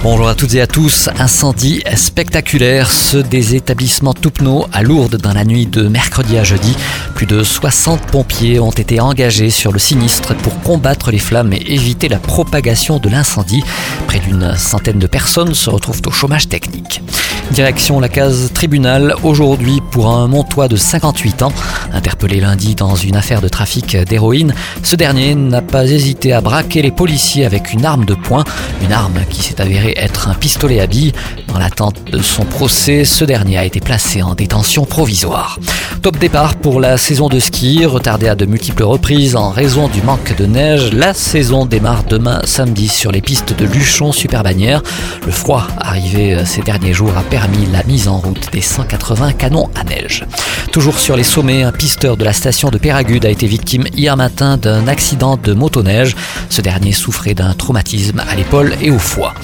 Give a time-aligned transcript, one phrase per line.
[0.00, 1.08] Bonjour à toutes et à tous.
[1.18, 6.76] Incendie spectaculaire, ceux des établissements Toupneau à Lourdes dans la nuit de mercredi à jeudi.
[7.16, 11.74] Plus de 60 pompiers ont été engagés sur le sinistre pour combattre les flammes et
[11.74, 13.64] éviter la propagation de l'incendie.
[14.06, 17.02] Près d'une centaine de personnes se retrouvent au chômage technique.
[17.50, 21.52] Direction la case tribunal aujourd'hui pour un Montois de 58 ans.
[21.92, 26.82] Interpellé lundi dans une affaire de trafic d'héroïne, ce dernier n'a pas hésité à braquer
[26.82, 28.44] les policiers avec une arme de poing,
[28.82, 31.12] une arme qui s'est avérée être un pistolet à billes.
[31.48, 35.58] Dans l'attente de son procès, ce dernier a été placé en détention provisoire.
[36.02, 40.02] Top départ pour la saison de ski, retardée à de multiples reprises en raison du
[40.02, 40.92] manque de neige.
[40.92, 44.82] La saison démarre demain samedi sur les pistes de Luchon Super Bagnères.
[45.26, 49.68] Le froid arrivé ces derniers jours a permis la mise en route des 180 canons
[49.74, 50.24] à neige.
[50.72, 54.16] Toujours sur les sommets, un pisteur de la station de Péragude a été victime hier
[54.16, 56.14] matin d'un accident de motoneige.
[56.50, 59.34] Ce dernier souffrait d'un traumatisme à l'épaule et au foie.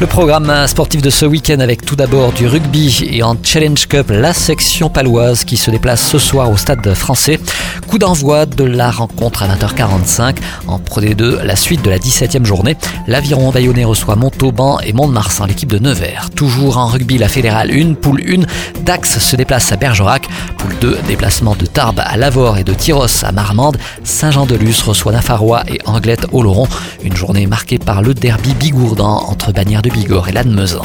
[0.00, 4.10] Le programme sportif de ce week-end avec tout d'abord du rugby et en Challenge Cup,
[4.10, 7.38] la section paloise qui se déplace ce soir au stade français.
[7.86, 12.44] Coup d'envoi de la rencontre à 20h45 en Pro D2, la suite de la 17e
[12.44, 12.76] journée.
[13.06, 16.30] L'Aviron Bayonnais reçoit Montauban et Mont-de-Marsan, l'équipe de Nevers.
[16.30, 20.28] Toujours en rugby, la fédérale 1, poule 1, Dax se déplace à Bergerac.
[20.58, 23.76] Poule 2, déplacement de Tarbes à Lavore et de Tyros à Marmande.
[24.02, 26.68] Saint-Jean-de-Luz reçoit Nafarrois et Anglette au Laurent.
[27.04, 30.82] Une journée marquée par le derby bigourdan entre Bagnères de Bigorre et Lannemezan.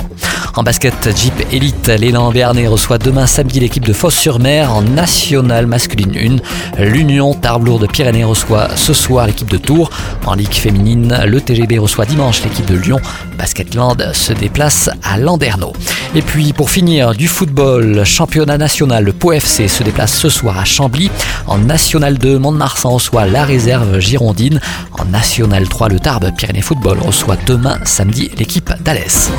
[0.55, 6.41] En basket Jeep Elite, l'élan Béarnais reçoit demain samedi l'équipe de Fosse-sur-Mer en nationale masculine
[6.77, 6.83] 1.
[6.83, 9.89] L'Union Tarbes-Lourdes Pyrénées reçoit ce soir l'équipe de Tours.
[10.25, 12.99] En Ligue féminine, le TGB reçoit dimanche l'équipe de Lyon.
[13.37, 15.73] Basketland se déplace à Landerneau.
[16.15, 20.57] Et puis pour finir, du football, championnat national, le Pau FC se déplace ce soir
[20.57, 21.11] à Chambly.
[21.47, 24.59] En National 2, Mont-de-Marsan reçoit la réserve girondine.
[24.97, 29.29] En National 3, le Tarbes Pyrénées Football reçoit demain samedi l'équipe d'Alès.